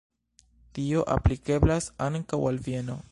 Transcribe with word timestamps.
Tio 0.77 1.03
aplikeblas 1.17 1.91
ankaŭ 2.09 2.41
al 2.53 2.63
Vieno. 2.69 3.01